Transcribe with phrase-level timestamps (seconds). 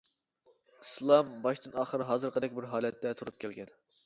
[0.85, 3.73] ئىسلام باشتىن-ئاخىر ھازىرقىدەك بىر ھالەتتە تۇرۇپ كەلگەن.